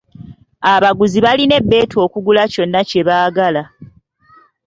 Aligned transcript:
Abaguzi 0.73 1.19
balina 1.25 1.53
ebeetu 1.61 1.95
okugula 2.05 2.43
kyonna 2.53 2.81
kye 2.89 3.01
baagala. 3.07 3.63